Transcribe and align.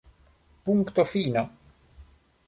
Punkto 0.63 1.03
fino! 1.11 1.43